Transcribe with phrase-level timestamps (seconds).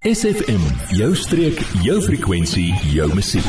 [0.00, 0.62] SFM,
[0.96, 3.48] jou streek, jou frekwensie, jou musiek.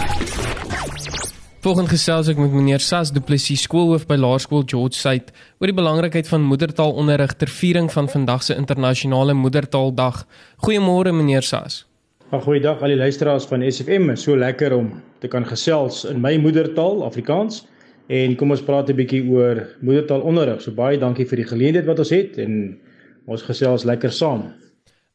[1.64, 5.30] Volgens gesels ek met meneer Sas Du Plessis, skoolhoof by Laerskool George Said,
[5.64, 10.26] oor die belangrikheid van moedertaalonderrig ter viering van vandag se internasionale moedertaaldag.
[10.68, 11.86] Goeiemôre meneer Sas.
[12.34, 14.12] Goeiedag al die luisteraars van SFM.
[14.20, 14.92] So lekker om
[15.24, 17.62] te kan gesels in my moedertaal, Afrikaans.
[18.12, 20.60] En kom ons praat 'n bietjie oor moedertaalonderrig.
[20.60, 22.78] So baie dankie vir die geleentheid wat ons het en
[23.26, 24.52] ons gesels lekker saam.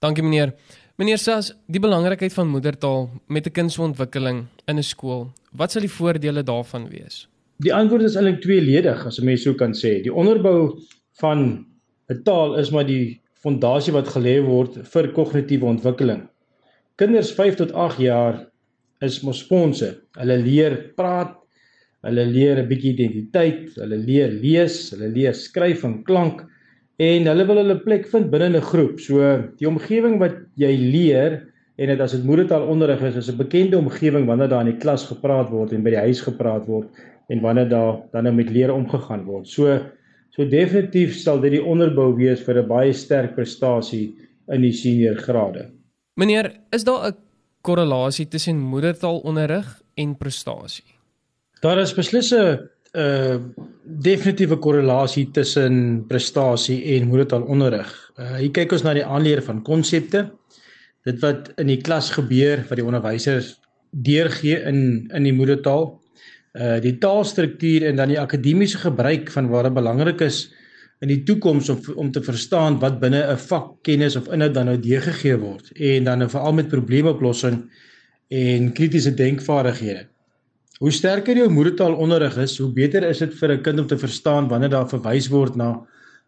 [0.00, 0.56] Dankie meneer.
[0.96, 5.26] Meneer Sas, die belangrikheid van moedertaal met 'n kind se ontwikkeling in 'n skool.
[5.52, 7.28] Wat sal die voordele daarvan wees?
[7.58, 10.00] Die antwoord is eintlik tweeledig, as 'n mens sou kan sê.
[10.02, 10.80] Die onderbou
[11.20, 11.66] van
[12.08, 16.28] 'n taal is maar die fondasie wat gelê word vir kognitiewe ontwikkeling.
[16.94, 18.48] Kinders 5 tot 8 jaar
[19.00, 20.00] is mos sponse.
[20.12, 21.36] Hulle leer praat,
[22.02, 26.46] hulle leer 'n bietjie identiteit, hulle leer lees, hulle leer skryf en klank
[26.96, 29.00] en hulle wil hulle plek vind binne 'n groep.
[29.00, 29.20] So
[29.58, 34.26] die omgewing wat jy leer en dit as dit moedertaalonderrig is, is 'n bekende omgewing
[34.26, 36.88] wanneer daar in die klas gepraat word en by die huis gepraat word
[37.28, 39.46] en wanneer daar dan nou met leer omgegaan word.
[39.48, 39.80] So
[40.30, 44.14] so definitief sal dit die onderbou wees vir 'n baie sterk prestasie
[44.48, 45.70] in die senior grade.
[46.14, 47.16] Meneer, is daar 'n
[47.62, 50.84] korrelasie tussen moedertaalonderrig en prestasie?
[51.60, 53.36] Daar is beslis 'n uh
[53.86, 57.92] definitiewe korrelasie tussen prestasie en moedertaalonderrig.
[58.18, 60.24] Uh hier kyk ons na die aanleer van konsepte.
[61.06, 63.54] Dit wat in die klas gebeur wat die onderwysers
[63.90, 65.90] deurgee in in die moedertaal.
[66.56, 70.46] Uh die taalstruktuur en dan die akademiese gebruik van waar dit belangrik is
[71.04, 74.66] in die toekoms om om te verstaan wat binne 'n vak kennis of inhoud dan
[74.66, 77.70] nou deurgegee word en dan nou veral met probleemoplossing
[78.28, 80.06] en kritiese denkvaardighede.
[80.76, 84.48] Hoe sterker jou moedertaalonderrig is, hoe beter is dit vir 'n kind om te verstaan
[84.48, 85.86] wanneer daar verwys word na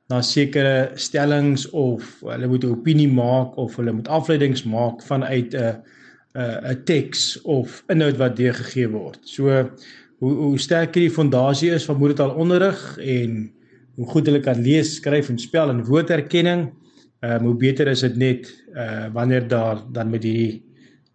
[0.08, 5.54] na sekere stellings of hulle moet 'n opinie maak of hulle moet afleidings maak vanuit
[5.54, 5.82] 'n
[6.34, 9.19] 'n 'n teks of inhoud wat deurgegee word.
[9.22, 9.70] So
[10.19, 13.53] hoe hoe sterker die fondasie is van moedertaalonderrig en
[13.97, 16.72] hoe goed hulle kan lees, skryf en spel en woordherkenning,
[17.20, 20.68] ehm um, hoe beter is dit net uh wanneer daar dan met hierdie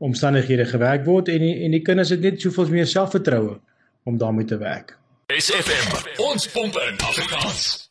[0.03, 3.55] omstandighede gewerk word en die, en die kinders het net soveel meer selfvertroue
[4.03, 4.97] om daarmee te werk.
[5.31, 7.89] SFM, ons pomp in Afrikaans.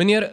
[0.00, 0.30] Meneer,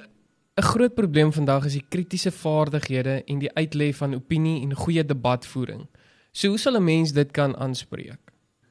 [0.57, 5.05] 'n groot probleem vandag is die kritiese vaardighede en die uitlê van opinie en goeie
[5.05, 5.87] debatvoering.
[6.31, 8.19] So hoe sal 'n mens dit kan aanspreek?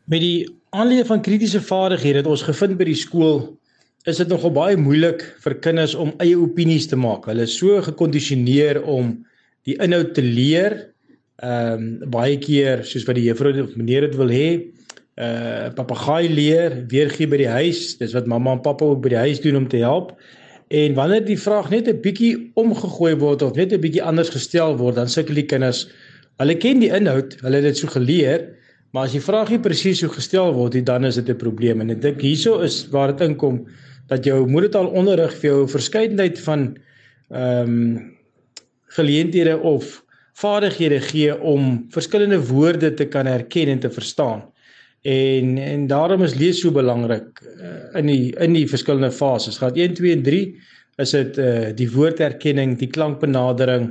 [0.05, 3.59] Met die aanleer van kritiese vaardighede wat ons gevind by die skool,
[4.05, 7.27] is dit nogal baie moeilik vir kinders om eie opinies te maak.
[7.27, 9.27] Hulle is so gekondisioneer om
[9.63, 10.96] die inhoud te leer
[11.37, 14.49] ehm um, baie keer soos wat die juffrou of meneer dit wil hê,
[15.17, 19.23] uh papegaai leer, weergee by die huis, dis wat mamma en pappa ook by die
[19.27, 20.15] huis doen om te help.
[20.69, 24.77] En wanneer die vraag net 'n bietjie omgegooi word of net 'n bietjie anders gestel
[24.77, 25.89] word, dan sukkel die kinders.
[26.39, 28.57] Hulle ken die inhoud, hulle het dit so geleer,
[28.93, 31.81] maar as die vraag nie presies so gestel word nie, dan is dit 'n probleem.
[31.81, 33.67] En ek dink hieso is waar dit inkom
[34.09, 36.77] dat jou moedertaalonderrig vir jou verskeidenheid van
[37.31, 38.13] ehm um,
[38.89, 40.06] geleenthede of
[40.37, 44.45] vaardighede gee om verskillende woorde te kan herken en te verstaan.
[45.07, 49.59] En en daarom is lees so belangrik uh, in die in die verskillende fases.
[49.59, 50.43] Graad 1, 2 en 3
[50.97, 53.91] is dit uh die woordherkenning, die klankbenadering,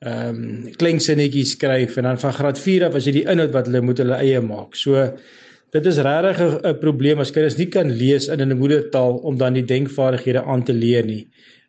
[0.00, 3.66] ehm um, klinksinnetjies skryf en dan van graad 4 af as jy die inhoud wat
[3.68, 4.76] hulle moet hulle eie maak.
[4.78, 4.96] So
[5.74, 9.54] dit is regtig 'n probleem as kinders nie kan lees in 'n moedertaal om dan
[9.54, 11.28] die denkvaardighede aan te leer nie.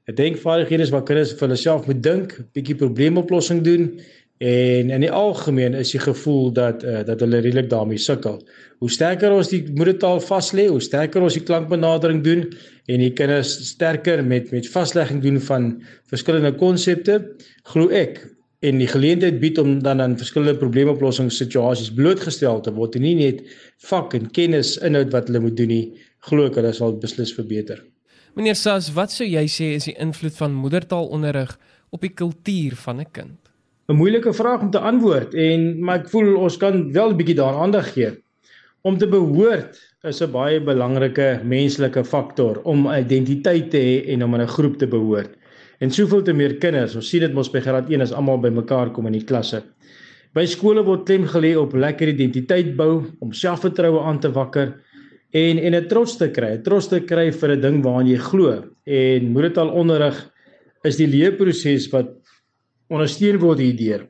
[0.10, 4.02] 'n Denkvaardighede is waar kinders vir hulle self moet dink, bietjie probleemoplossing doen
[4.42, 8.40] en in die algemeen is die gevoel dat uh, dat hulle redelik daarmee sukkel.
[8.82, 12.48] Hoe sterker ons die moedertaal vas lê, hoe sterker ons die klankbenadering doen
[12.90, 15.70] en die kinders sterker met met vaslegging doen van
[16.10, 17.20] verskillende konsepte,
[17.70, 18.24] glo ek
[18.66, 23.46] en die geleentheid bied om dan aan verskillende probleemoplossingssituasies blootgestel te word en nie net
[23.86, 25.86] vak en kennis inhoud wat hulle moet doen nie,
[26.26, 27.86] glo ek hulle sal beslis verbeter.
[28.32, 31.50] Meneer Sas, wat sou jy sê is die invloed van moedertaalonderrig
[31.92, 33.40] op die kultuur van 'n kind?
[33.90, 37.36] 'n Moeilike vraag om te antwoord en maar ek voel ons kan wel 'n bietjie
[37.36, 38.12] daaraan aandag gee.
[38.84, 44.24] Om te behoort is 'n baie belangrike menslike faktor om 'n identiteit te hê en
[44.24, 45.36] om in 'n groep te behoort.
[45.80, 48.92] En soveel te meer kinders, ons sien dit mos by graad 1 as almal bymekaar
[48.92, 49.64] kom in die klasse.
[50.34, 54.80] By skole word klem gelê op lekker identiteit bou, om selfvertroue aan te wakker
[55.32, 58.18] en en 'n trots te kry, 'n trots te kry vir 'n ding waaraan jy
[58.18, 58.64] glo.
[58.86, 60.32] En moedertaalonderrig
[60.84, 62.10] is die leerproses wat
[62.90, 64.10] ondersteun word hierdeur.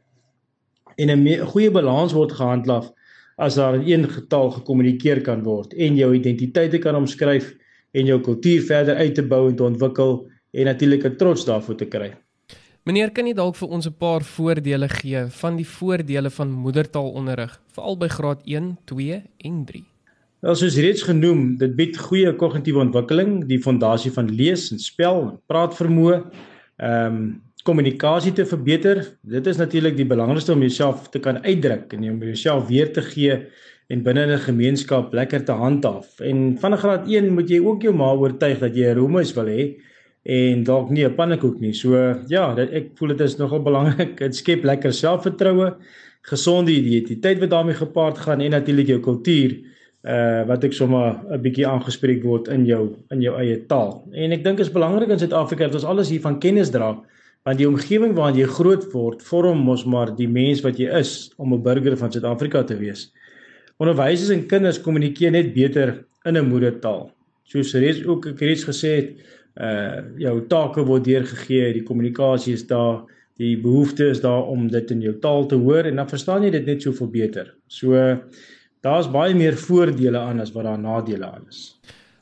[0.97, 2.91] En 'n goeie balans word gehandhaaf
[3.37, 7.53] as daar in een getal gekommunikeer kan word en jou identiteite kan omskryf
[7.91, 11.75] en jou kultuur verder uit te bou en te ontwikkel en natuurlik 'n trots daarvoor
[11.75, 12.13] te kry.
[12.83, 17.61] Meneer, kan jy dalk vir ons 'n paar voordele gee van die voordele van moedertaalonderrig,
[17.73, 19.90] veral by graad 1, 2 en 3?
[20.41, 25.19] Wel soos reeds genoem, dit bied goeie kognitiewe ontwikkeling, die fondasie van lees en spel
[25.27, 26.17] en praatvermoë,
[26.81, 27.23] ehm um,
[27.61, 29.03] kommunikasie te verbeter.
[29.21, 33.03] Dit is natuurlik die belangrikste om jouself te kan uitdruk en om jouself weer te
[33.05, 33.35] gee
[33.93, 36.19] en binne 'n gemeenskap lekker te handhaaf.
[36.19, 39.45] En van graad 1 moet jy ook jou ma oortuig dat jy 'n roemus wil
[39.45, 39.77] hê
[40.25, 41.73] en dalk nie 'n pannekoek nie.
[41.73, 41.93] So
[42.27, 44.17] ja, dit, ek voel dit is nogal belangrik.
[44.17, 45.75] Dit skep lekker selfvertroue,
[46.21, 49.70] gesonde identiteit wat daarmee gepaard gaan en natuurlik jou kultuur
[50.03, 54.03] uh wat ek sommer 'n bietjie aangespreek word in jou in jou eie taal.
[54.13, 56.97] En ek dink dit is belangrik in Suid-Afrika dat ons alles hiervan kennis dra
[57.45, 61.31] want die omgewing waarin jy groot word vorm mos maar die mens wat jy is
[61.37, 63.11] om 'n burger van Suid-Afrika te wees.
[63.77, 67.11] Onderwysers en kinders kommunikeer net beter in 'n moedertaal.
[67.43, 69.09] Soos reeds ook ek reeds gesê het,
[69.59, 73.03] uh jou take word deurgegee, die kommunikasie is daar,
[73.37, 76.49] die behoefte is daar om dit in jou taal te hoor en dan verstaan jy
[76.49, 77.53] dit net soveel beter.
[77.67, 77.93] So
[78.81, 81.79] daar's baie meer voordele aan as wat daar nadele aan is.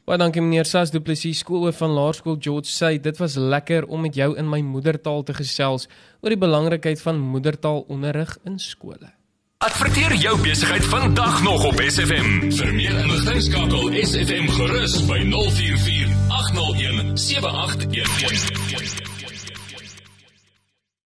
[0.10, 4.02] Baie dankie meneer Sas Du Plessis skoolhoof van Laerskool George sê dit was lekker om
[4.02, 5.88] met jou in my moedertaal te gesels
[6.22, 9.14] oor die belangrikheid van moedertaalonderrig in skole.
[9.60, 12.50] Adverteer jou besigheid vandag nog op SFM.
[12.62, 19.09] Vir meer inligting skakel SFM gerus by 044 801 7811.